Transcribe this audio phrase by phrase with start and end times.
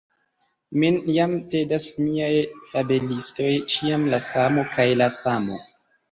[0.83, 2.29] Min jam tedas miaj
[2.69, 5.61] fabelistoj, ĉiam la samo kaj la samo.